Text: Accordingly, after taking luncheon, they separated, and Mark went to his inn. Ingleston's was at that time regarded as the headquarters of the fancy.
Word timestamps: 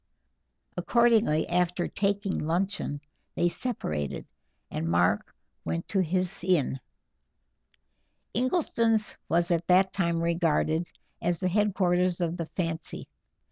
Accordingly, 0.77 1.47
after 1.47 1.87
taking 1.87 2.39
luncheon, 2.39 3.01
they 3.35 3.47
separated, 3.49 4.25
and 4.71 4.89
Mark 4.89 5.35
went 5.63 5.87
to 5.89 6.01
his 6.01 6.43
inn. 6.43 6.79
Ingleston's 8.33 9.15
was 9.29 9.51
at 9.51 9.67
that 9.67 9.93
time 9.93 10.19
regarded 10.23 10.89
as 11.21 11.37
the 11.37 11.49
headquarters 11.49 12.19
of 12.19 12.37
the 12.37 12.47
fancy. 12.47 13.07